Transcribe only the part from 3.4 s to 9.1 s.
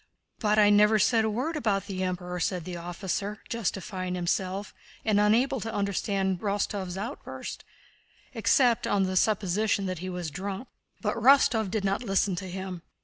justifying himself, and unable to understand Rostóv's outburst, except on